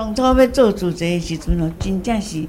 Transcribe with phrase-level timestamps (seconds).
[0.00, 2.42] 当初要做主持的时阵哦，真正是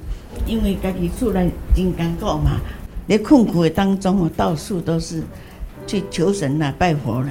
[0.46, 2.58] 因为家己厝内真艰苦嘛，
[3.06, 5.22] 在困苦的当中哦，到处都是
[5.86, 7.28] 去求神啦、拜佛啦。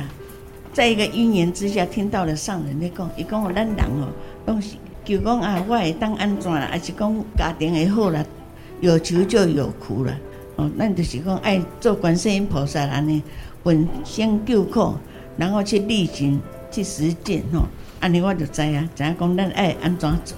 [0.72, 4.10] 在一个因缘之下，听到了上人咧讲，伊讲哦，咱人哦，
[4.46, 8.24] 拢是就讲啊，我会当安怎啦，还是讲家庭会好啦，
[8.80, 10.14] 有求就有苦啦。
[10.58, 13.24] 哦，咱就是讲爱做观世音菩萨安尼，
[13.64, 14.94] 本先救苦，
[15.36, 16.40] 然后去力行
[16.72, 17.68] 去实践吼。
[18.00, 20.38] 安尼我就知啊，知影讲咱爱安怎做。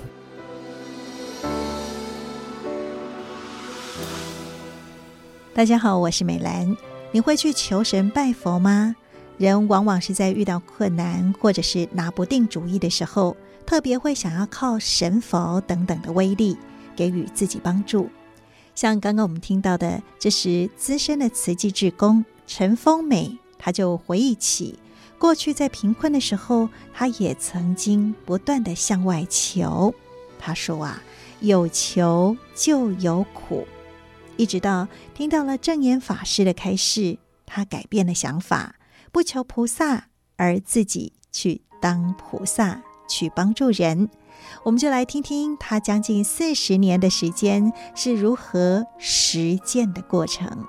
[5.54, 6.76] 大家好，我是美兰。
[7.12, 8.96] 你会去求神拜佛吗？
[9.38, 16.58] 人往往是在遇到困难或者是拿不定主意的时候，特别会想要靠神佛等等的威力
[16.96, 18.10] 给予自己帮助。
[18.74, 24.80] 像刚刚我们听到的，这是资深的慈济志工陈丰美，他就回忆起。
[25.18, 29.94] 过去在贫困的时候，他也曾经不断地向外求。
[30.38, 31.02] 他说啊，
[31.40, 33.66] 有求就有苦。
[34.36, 38.76] 一直到听到了证严法师的开示，他改变了想法，
[39.12, 44.10] 不求菩萨，而自己去当菩萨，去帮助人。
[44.64, 50.66] 我们就来听听他将近四十年的时间是如何实践的过程。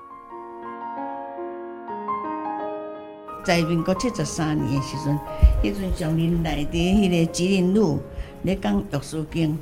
[3.45, 5.19] 在民国七十三年的时阵，
[5.61, 7.99] 迄阵上林来的迄个吉林路
[8.41, 9.55] 咧讲读书经，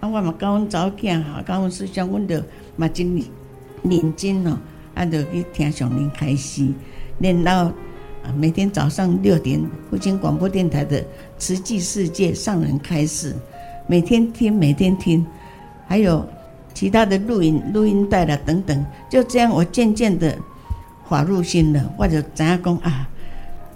[0.00, 2.44] 啊，我嘛教阮查某囝哈，教阮师兄，阮着
[2.76, 3.22] 嘛真
[3.82, 4.58] 认真哦，
[4.92, 6.68] 啊，着去听上林开示，
[7.20, 7.64] 练到
[8.22, 9.58] 啊，每天早上六点，
[9.88, 11.00] 复兴广播电台的
[11.38, 13.34] 《慈济世界》上人开示，
[13.86, 15.26] 每天听，每天听，
[15.86, 16.22] 还有
[16.74, 20.36] 其他的录音、录音带啦等等，就这样，我渐渐的
[21.08, 23.08] 法入心了，我就知影讲啊。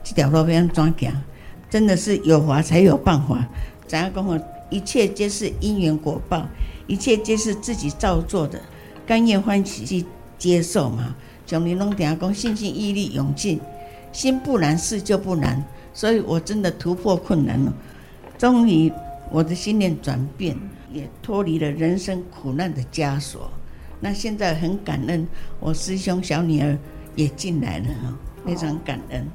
[0.06, 1.12] 这条路要怎行？
[1.68, 3.44] 真的是有法才有办法。
[3.88, 4.40] 怎样讲？
[4.70, 6.46] 一切皆是因缘果报，
[6.86, 8.60] 一切皆是自己造作的，
[9.04, 10.06] 甘愿欢喜去
[10.38, 11.16] 接受嘛。
[11.44, 13.60] 像你拢点讲，信心、毅力、勇气，
[14.12, 15.60] 心不难，事就不难。
[15.92, 17.72] 所以我真的突破困难了，
[18.38, 18.92] 终于
[19.32, 20.56] 我的心念转变，
[20.92, 23.50] 也脱离了人生苦难的枷锁。
[23.98, 25.26] 那现在很感恩，
[25.58, 26.78] 我师兄小女儿
[27.16, 27.86] 也进来了，
[28.44, 29.26] 非常感恩。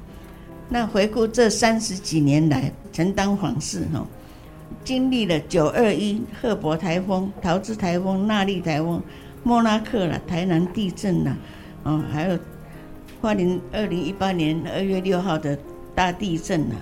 [0.72, 4.06] 那回顾这三十几年来承担访视哈，
[4.82, 9.02] 经历了九二一赫伯台风、桃枝台风、纳莉台风、
[9.42, 11.36] 莫拉克啦、台南地震啦，
[11.82, 12.38] 哦，还有
[13.20, 15.58] 花莲二零一八年二月六号的
[15.94, 16.76] 大地震啦、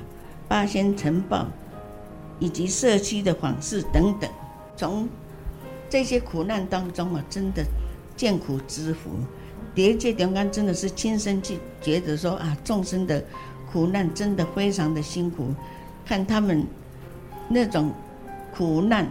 [0.46, 1.48] 八仙尘爆，
[2.38, 4.30] 以及社区的访视等等，
[4.76, 5.08] 从
[5.88, 7.64] 这些苦难当中啊，真的
[8.16, 9.10] 见苦知福。
[9.74, 13.20] 第一届中间真的是亲身去觉得说啊，众生的。
[13.72, 15.54] 苦难真的非常的辛苦，
[16.04, 16.66] 看他们
[17.48, 17.92] 那种
[18.53, 19.06] 苦难，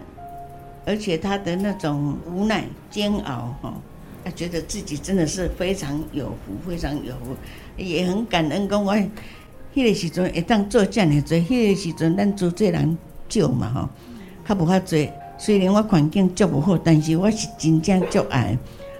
[0.84, 3.74] 而且他的那种无奈煎熬哈，
[4.22, 7.34] 他觉得自己真的是非常有福，非常有福，
[7.76, 8.68] 也很感恩。
[8.68, 8.94] 讲我
[9.74, 12.98] 迄个时阵会当做这样子，迄个时阵咱做这人
[13.28, 13.90] 少嘛哈，
[14.46, 14.98] 较无法做。
[15.38, 18.58] 虽然我环境足不好，但是我是真正足爱，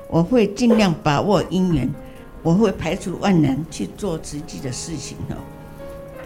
[0.09, 1.87] 我会尽量把握姻缘。
[2.43, 5.37] 我会排除万难去做自己的事情哦。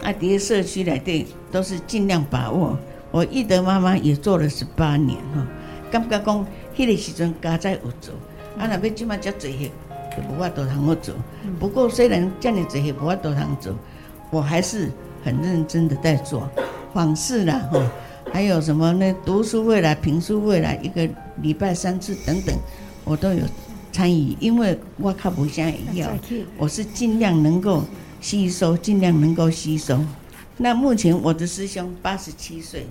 [0.03, 2.77] 啊，这些社区来对都是尽量把握。
[3.11, 5.47] 我易德妈妈也做了十八年哈，
[5.89, 6.45] 感觉讲
[6.75, 8.13] 迄个时阵家在有做，
[8.57, 9.71] 啊，那边起码叫这些
[10.11, 11.15] 就无法度通我做。
[11.59, 13.73] 不过虽然这样这些无法度通做，
[14.31, 14.91] 我还是
[15.23, 16.49] 很认真的在做
[16.93, 17.81] 访视啦哈，
[18.33, 19.15] 还有什么呢？
[19.25, 21.07] 读书会啦、评书会啦，一个
[21.41, 22.53] 礼拜三次等等，
[23.05, 23.43] 我都有。
[23.95, 26.11] 参与，因为我较无啥会晓，
[26.57, 27.81] 我是尽量能够
[28.19, 30.03] 吸收，尽量能够吸收。
[30.57, 32.85] 那目前我的师兄八十七岁，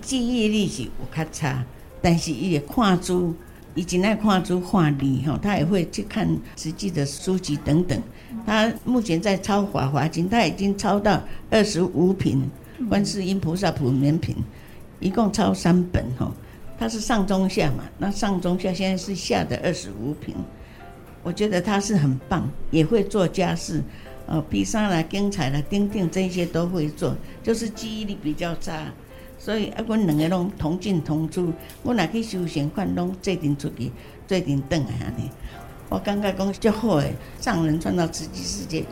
[0.00, 1.62] 记忆力是有较差，
[2.00, 3.34] 但是伊也看书，
[3.74, 8.02] 以前爱看书看理哈，他也会去看实际的书籍等等。
[8.46, 12.50] 他目前在抄《法华经》，他已经抄到二十五品
[12.88, 14.34] 《观世音菩萨普门品》，
[15.00, 16.32] 一共抄三本哈。
[16.80, 20.34] 他是上中下嘛，那上中下现在是下的二十五平，
[21.22, 23.82] 我觉得他是很棒，也会做家事，
[24.26, 28.86] 呃，披萨啦、精彩啦、钉钉这些都会做，就是记忆力比较差，
[29.38, 33.92] 所以啊，阮两个拢同进同出，我若去修行，看拢做阵出去，
[34.26, 35.30] 做阵转来安尼。
[35.90, 38.86] 我感觉讲最好诶，上人创造慈济世界，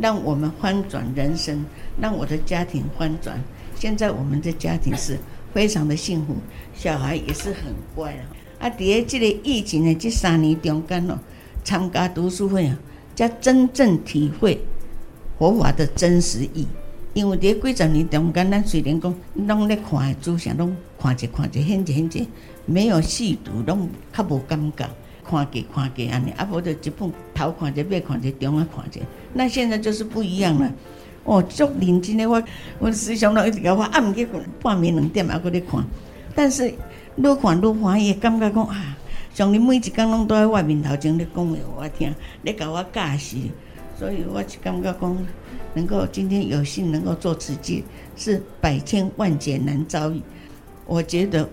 [0.00, 1.62] 让我们翻转人生，
[2.00, 3.38] 让我的家庭翻转。
[3.74, 5.18] 现在我们的家庭是。
[5.54, 6.34] 非常的幸福，
[6.74, 8.22] 小孩也是很乖啊。
[8.58, 11.16] 啊，伫个这个疫情的这三年中间哦，
[11.62, 12.76] 参加读书会啊，
[13.14, 14.60] 才真正体会
[15.38, 16.66] 佛法的真实意。
[17.12, 22.20] 因为伫几十年中间，咱虽然讲拢咧看的主项拢看者看者，显者显者，
[22.66, 24.84] 没有细读，拢较无感觉。
[25.26, 29.00] 看过看过安尼，啊无就一本头看者，尾看者，中啊看者。
[29.32, 30.70] 那现在就是不一样了。
[31.24, 32.42] 哦，足认真的我，
[32.78, 35.84] 我时常拢一直甲我暗去困，半暝两点还搁咧看。
[36.34, 38.96] 但是愈看愈欢喜，感觉讲啊，
[39.32, 43.36] 像你每一工拢都在我面头前咧讲话，我听，咧甲我教示。
[43.96, 45.18] 所以我就感觉讲，
[45.74, 47.84] 能够今天有幸能够做慈济，
[48.16, 50.20] 是百千万劫难遭遇。
[50.84, 51.48] 我觉得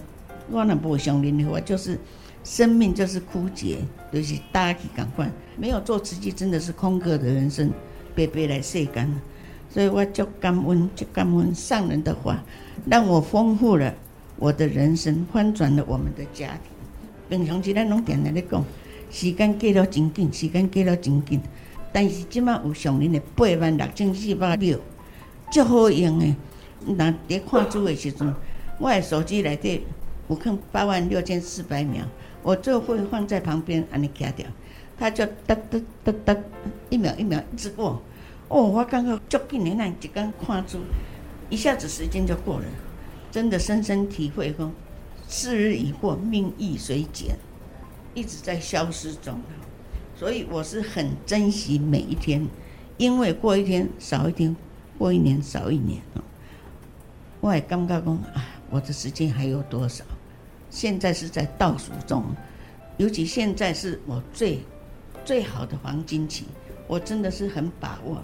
[0.50, 1.98] 我那无上人的话，就是
[2.44, 3.78] 生命就是枯竭，
[4.12, 7.72] 就是大家去赶快，没有做慈济，真的是空壳的人生，
[8.16, 9.22] 白白来世间。
[9.74, 12.44] 所以我就感恩，就感恩上人的话，
[12.86, 13.94] 让我丰富了
[14.36, 16.72] 我的人生，翻转了我们的家庭。
[17.30, 18.62] 平常时咱拢定定咧讲，
[19.10, 21.40] 时间过了真紧，时间过了真紧。
[21.94, 24.78] 但是即马有上人的八万六千四百六，
[25.52, 26.36] 足好用的。
[26.86, 28.36] 那伫看书的时阵，
[28.78, 29.84] 我的手机内底
[30.28, 32.04] 有看八万六千四百秒，
[32.44, 34.46] 我就会放在旁边安尼徛掉，
[34.98, 36.38] 它就哒哒哒哒，
[36.90, 38.02] 一秒一秒一直过。
[38.52, 40.80] 哦，我感觉足紧的，那一工看书，
[41.50, 42.66] 一下子时间就过了，
[43.32, 44.70] 真的深深体会讲，
[45.30, 47.38] 时日已过，命亦随减，
[48.14, 49.40] 一直在消失中。
[50.18, 52.46] 所以我是很珍惜每一天，
[52.98, 54.54] 因为过一天少一天，
[54.98, 56.22] 过一年少一年啊。
[57.40, 60.04] 我也感觉讲啊，我的时间还有多少？
[60.70, 62.26] 现在是在倒数中，
[62.98, 64.60] 尤其现在是我最
[65.24, 66.44] 最好的黄金期，
[66.86, 68.22] 我真的是很把握。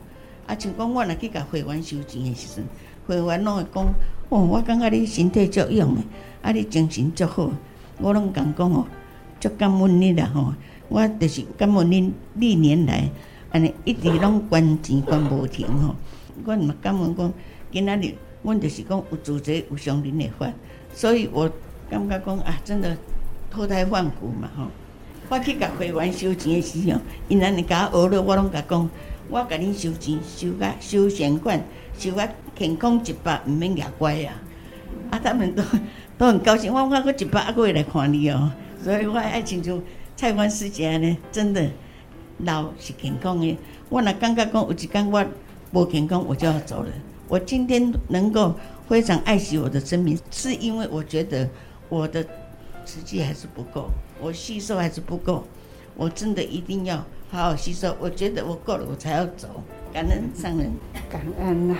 [0.48, 2.66] 啊，像讲我若去甲会员收钱的时阵，
[3.06, 3.86] 会员拢会讲
[4.30, 6.02] 哦，我感觉你身体足勇的，
[6.42, 7.52] 啊，你精神足好，
[8.00, 8.86] 我拢讲讲哦，
[9.40, 10.54] 足感恩你啦吼。
[10.90, 13.10] 我就是感恩恁历年来
[13.52, 15.94] 安尼一直拢捐钱捐无停吼，
[16.46, 17.34] 我嘛感恩讲
[17.70, 20.50] 今仔日，阮就是讲有主持有上人的法，
[20.94, 21.52] 所以我
[21.90, 22.96] 感觉讲啊，真的
[23.52, 24.68] 脱胎换骨嘛吼。
[25.30, 26.98] 我去甲会员收钱的时候，
[27.28, 28.90] 因安尼甲我学了，我拢甲讲，
[29.30, 31.62] 我甲恁收钱收甲收善款，
[31.98, 34.34] 收甲健康一百，毋免牙乖啊。
[35.12, 35.64] 啊，他们都
[36.18, 38.52] 都很高兴，我我搁一百还佫会来看你哦，
[38.84, 39.82] 所以我爱亲像。
[40.16, 41.70] 菜馆师姐呢，真的
[42.40, 43.56] 老是健康的。
[43.88, 45.24] 我若感觉讲有一天我
[45.72, 46.90] 无健康，我就要走了。
[47.28, 48.56] 我今天能够
[48.90, 51.48] 非常爱惜我的生命，是因为我觉得
[51.88, 52.26] 我的
[52.84, 55.46] 实际还是不够，我吸收还是不够。
[55.96, 57.96] 我真的一定要好好吸收。
[58.00, 59.48] 我觉得我够了，我才要走。
[59.94, 60.72] 感恩上人，
[61.10, 61.78] 感恩啊！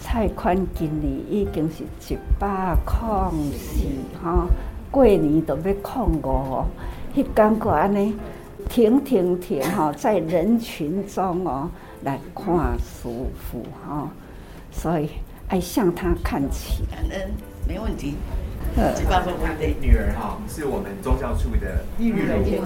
[0.00, 1.82] 菜款今年已经是
[2.14, 3.84] 一百空四
[4.22, 4.46] 哈，
[4.90, 6.64] 过年都要空五。
[7.14, 8.14] 迄感觉安尼，
[8.68, 11.68] 停停停哈，在人群中哦，
[12.04, 14.08] 来看师父哈，
[14.70, 15.10] 所以
[15.48, 16.84] 爱向他看齐。
[16.86, 17.30] 感恩，
[17.68, 18.14] 没问题。
[18.76, 22.16] 呃，他的女儿哈，是我们宗教处的玉如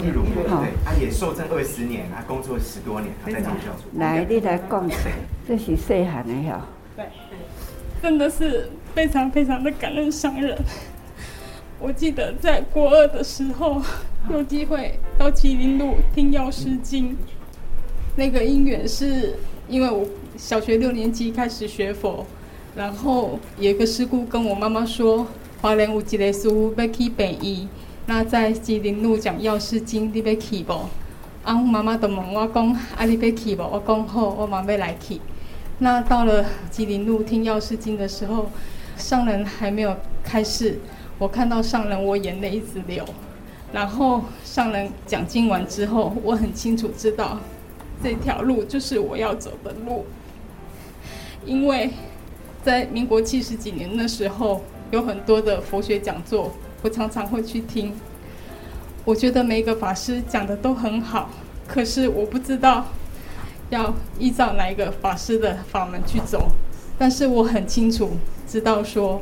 [0.01, 3.89] 玉如，对，她也受证二十年，她工作十多年，她在宗教处。
[3.99, 4.89] 来，你来讲，
[5.49, 6.61] 这是细汉的哟。
[6.97, 7.07] 对，
[8.01, 10.57] 真的是非常非常的感恩上人。
[11.81, 13.83] 我记得在国二的时候。
[14.31, 17.19] 有机会到吉林路听药师经，
[18.15, 19.35] 那个因缘是
[19.67, 20.07] 因为我
[20.37, 22.25] 小学六年级开始学佛，
[22.75, 25.27] 然后有一个师姑跟我妈妈说，
[25.61, 27.69] 华莲有一个师父要去北医，
[28.07, 30.73] 那在吉林路讲药师经，你要去不？
[31.45, 33.63] 啊，妈妈就问我讲，啊，你要去不？
[33.63, 35.21] 我讲好，我妈要来去。
[35.79, 38.51] 那到了吉林路听药师经的时候，
[38.97, 40.79] 上人还没有开示，
[41.19, 43.05] 我看到上人，我眼泪一直流。
[43.73, 47.39] 然后上人讲经完之后，我很清楚知道，
[48.03, 50.07] 这条路就是我要走的路。
[51.45, 51.91] 因为，
[52.63, 56.53] 在民国七十几年的时候，有很多的佛学讲座，
[56.83, 57.93] 我常常会去听。
[59.05, 61.29] 我觉得每一个法师讲的都很好，
[61.67, 62.87] 可是我不知道
[63.71, 66.53] 要依照哪一个法师的法门去走。
[66.97, 68.11] 但是我很清楚
[68.47, 69.21] 知道说，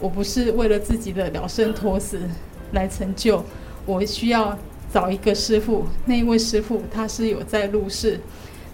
[0.00, 2.20] 我不是为了自己的了生托死
[2.72, 3.42] 来成就。
[3.86, 4.58] 我需要
[4.92, 8.20] 找一个师父，那一位师父他是有在入世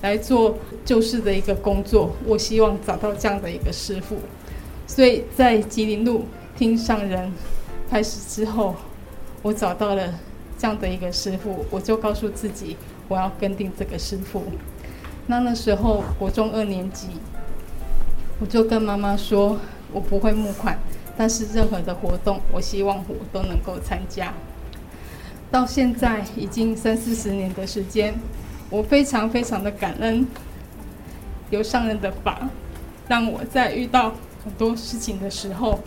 [0.02, 2.12] 来做救世的一个工作。
[2.24, 4.16] 我希望找到这样的一个师傅，
[4.86, 6.24] 所以在吉林路
[6.56, 7.32] 听上人
[7.90, 8.74] 开始之后，
[9.42, 10.14] 我找到了
[10.58, 12.76] 这样的一个师傅，我就告诉自己
[13.08, 14.42] 我要跟定这个师傅。
[15.26, 17.08] 那那时候国中二年级，
[18.40, 19.58] 我就跟妈妈说，
[19.92, 20.78] 我不会募款，
[21.16, 24.32] 但是任何的活动，我希望我都能够参加。
[25.50, 28.14] 到现在已经三四十年的时间，
[28.70, 30.26] 我非常非常的感恩，
[31.50, 32.48] 有上人的法，
[33.08, 35.80] 让我在遇到很多事情的时候，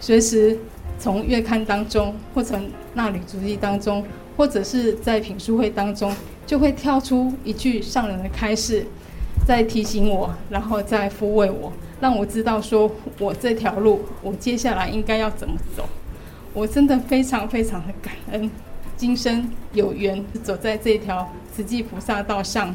[0.00, 0.58] 随时
[0.98, 4.04] 从月刊当中，或从衲履足迹当中，
[4.36, 6.14] 或者是在品书会当中，
[6.46, 8.86] 就会跳出一句上人的开示，
[9.46, 11.70] 在提醒我，然后再抚慰我，
[12.00, 15.86] 让我知道说我这条路，我接下来应该要怎么走。
[16.54, 18.50] 我真的非常非常的感恩，
[19.02, 22.72] 今生有缘走在这条慈济菩萨道上，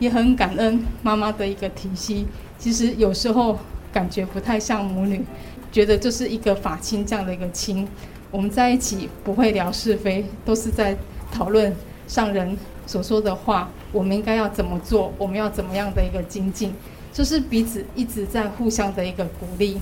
[0.00, 2.24] 也很感恩妈妈的一个提携。
[2.58, 3.56] 其实有时候
[3.92, 5.24] 感觉不太像母女，
[5.70, 7.86] 觉得就是一个法亲这样的一个亲。
[8.32, 10.96] 我们在一起不会聊是非，都是在
[11.30, 11.72] 讨论
[12.08, 16.74] 上人所说的话，我们应该要怎么做，我们要怎么样的一个精进，
[17.12, 19.78] 就是彼此一直在互相的一个鼓励。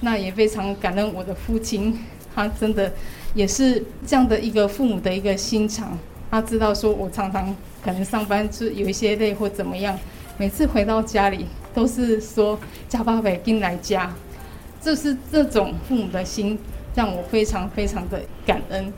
[0.00, 1.96] 那也非常感恩我的父亲。
[2.40, 2.90] 他真的
[3.34, 5.98] 也是这样的一个父母的一个心肠，
[6.30, 7.54] 他知道说我常常
[7.84, 9.98] 可能上班是有一些累或怎么样，
[10.38, 11.44] 每次回到家里
[11.74, 14.10] 都是说叫爸爸进来家，
[14.80, 16.58] 就是这种父母的心
[16.94, 18.90] 让我非常非常的感恩，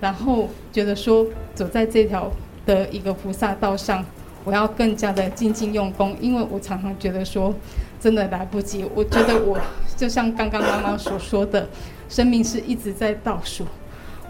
[0.00, 2.32] 然后觉得说走在这条
[2.64, 4.02] 的一个菩萨道上，
[4.44, 7.54] 我要更加的精进用功，因为我常常觉得说
[8.00, 9.60] 真的来不及，我觉得我
[9.94, 11.68] 就像刚刚妈妈所说的。
[12.08, 13.66] 生命是一直在倒数，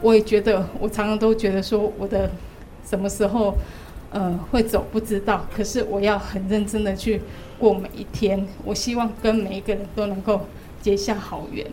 [0.00, 2.30] 我也觉得，我常常都觉得说，我的
[2.84, 3.56] 什么时候，
[4.10, 5.46] 呃，会走不知道。
[5.54, 7.20] 可是我要很认真的去
[7.58, 8.46] 过每一天。
[8.64, 10.40] 我希望跟每一个人都能够
[10.82, 11.66] 结下好缘。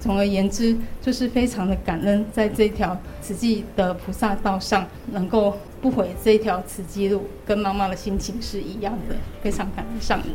[0.00, 9.16] 总而言之，就是非常的感恩，在这条慈济的菩萨道上，能够不悔这一条慈济路，跟妈妈的心情是一样的。
[9.42, 10.28] 非常感恩上人。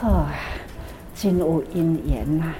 [0.00, 0.26] 哦，
[1.14, 2.54] 真有因缘呐，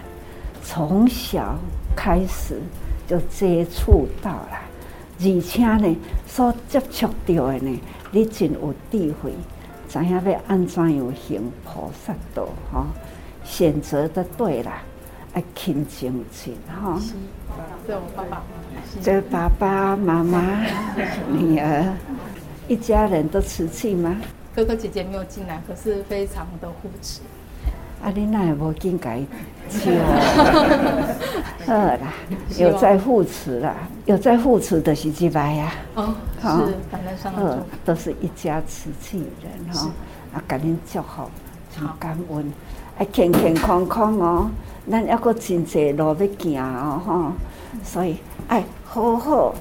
[0.63, 1.59] 从小。
[1.97, 2.61] 开始
[3.07, 4.59] 就接触到了，
[5.21, 5.97] 而且呢，
[6.27, 7.81] 所接触到的呢，
[8.11, 9.33] 你真有智慧，
[9.89, 12.87] 知影要安怎样行菩萨道哈？
[13.45, 14.83] 选择的对啦，
[15.35, 16.99] 爱勤精进哈。
[17.87, 18.43] 这我爸爸，
[19.03, 20.65] 这爸爸妈妈、
[21.29, 21.93] 女儿，
[22.69, 24.17] 一家人都辞气吗？
[24.55, 27.21] 哥哥姐姐没有进来，可是非常的护持。
[28.03, 29.21] 啊，你那也无应该
[29.69, 29.91] 笑，
[31.65, 31.99] 好啦，
[32.59, 33.75] 有在扶持啦，
[34.07, 35.73] 有在扶持的是几摆呀？
[35.95, 36.49] 哦，是
[36.91, 39.89] 感恩上人，都是一家瓷器人哈，
[40.35, 41.31] 啊，感恩祝福，
[41.73, 42.53] 真感恩，
[42.99, 44.51] 啊，健健康康哦，
[44.91, 47.33] 咱还阁真济路要行哦，哈，
[47.85, 48.17] 所以
[48.49, 49.55] 哎好好，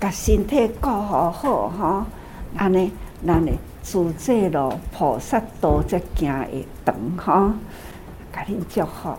[0.00, 2.06] 把身体顾好好哈，
[2.56, 2.90] 安尼，
[3.26, 7.54] 咱的自这路菩萨道才行会长哈。
[8.30, 9.18] 改天就好。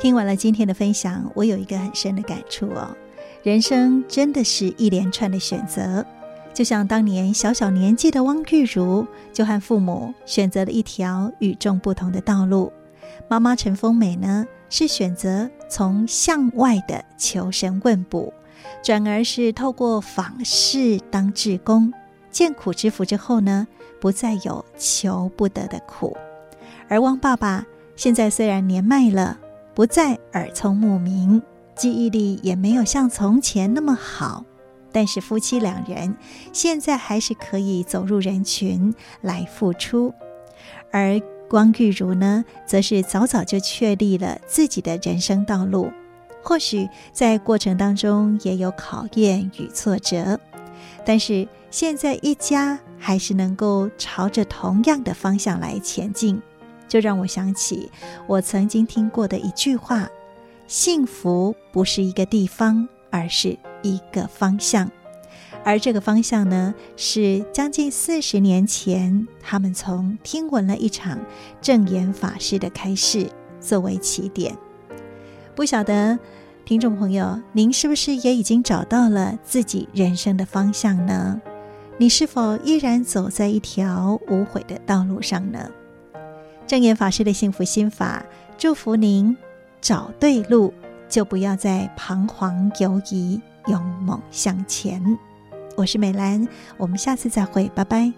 [0.00, 2.96] 听完了今天的分享，我有一个很深的感触哦。
[3.42, 6.04] 人生真的是一连串的选择，
[6.54, 12.72] 就像当年小小年纪的汪玉如，就和父母选择了一条与众不同的道路。
[13.28, 18.32] 妈妈陈风美呢，是选择从向外的求神问卜，
[18.82, 21.92] 转而是透过访视当志工，
[22.30, 23.66] 见苦知福之后呢，
[24.00, 26.16] 不再有求不得的苦，
[26.88, 29.38] 而汪爸爸现在虽然年迈了，
[29.74, 31.42] 不再耳聪目明，
[31.74, 34.44] 记忆力也没有像从前那么好，
[34.92, 36.16] 但是夫妻两人
[36.52, 40.12] 现在还是可以走入人群来付出。
[40.92, 45.90] 而汪玉如呢，则是早早就确立了自己的人生道路，
[46.42, 50.38] 或许在过程当中也有考验与挫折，
[51.04, 52.78] 但是现在一家。
[53.02, 56.38] 还是能够朝着同样的方向来前进，
[56.86, 57.90] 就让我想起
[58.26, 60.06] 我曾经听过的一句话：
[60.66, 64.90] 幸福不是一个地方，而是一个方向。
[65.64, 71.18] 而这个方向呢，是将近四十年前，他们从听闻了一场
[71.62, 73.26] 证严法师的开示
[73.62, 74.54] 作为起点。
[75.60, 76.18] 不晓得
[76.64, 81.38] 听众朋友，您是不是也已经找到了自己人生的方向呢？
[81.98, 85.70] 你是否依然走在一条无悔的道路上呢？
[86.66, 88.24] 证严法师的幸福心法，
[88.56, 89.36] 祝福您
[89.82, 90.72] 找对路，
[91.10, 95.18] 就不要再彷徨犹疑，勇猛向前。
[95.76, 96.48] 我是美兰，
[96.78, 98.10] 我们下次再会，拜拜。